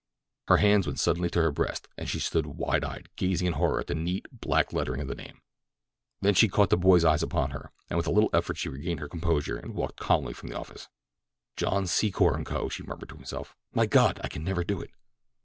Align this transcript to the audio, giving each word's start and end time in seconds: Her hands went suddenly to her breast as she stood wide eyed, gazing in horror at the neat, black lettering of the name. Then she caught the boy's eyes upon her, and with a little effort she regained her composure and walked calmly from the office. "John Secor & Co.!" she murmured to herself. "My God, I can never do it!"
Her 0.47 0.57
hands 0.57 0.87
went 0.87 0.97
suddenly 0.99 1.29
to 1.29 1.39
her 1.43 1.51
breast 1.51 1.87
as 1.95 2.09
she 2.09 2.17
stood 2.17 2.47
wide 2.47 2.83
eyed, 2.83 3.07
gazing 3.17 3.45
in 3.45 3.53
horror 3.53 3.79
at 3.79 3.85
the 3.85 3.93
neat, 3.93 4.25
black 4.31 4.73
lettering 4.73 4.99
of 5.01 5.07
the 5.07 5.13
name. 5.13 5.41
Then 6.21 6.33
she 6.33 6.47
caught 6.49 6.71
the 6.71 6.75
boy's 6.75 7.05
eyes 7.05 7.21
upon 7.21 7.51
her, 7.51 7.71
and 7.87 7.97
with 7.97 8.07
a 8.07 8.11
little 8.11 8.31
effort 8.33 8.57
she 8.57 8.67
regained 8.67 8.99
her 8.99 9.07
composure 9.07 9.57
and 9.59 9.75
walked 9.75 9.99
calmly 9.99 10.33
from 10.33 10.49
the 10.49 10.57
office. 10.57 10.89
"John 11.55 11.83
Secor 11.83 12.43
& 12.45 12.45
Co.!" 12.47 12.67
she 12.67 12.81
murmured 12.81 13.09
to 13.09 13.17
herself. 13.17 13.55
"My 13.75 13.85
God, 13.85 14.19
I 14.23 14.27
can 14.27 14.43
never 14.43 14.63
do 14.63 14.81
it!" 14.81 14.89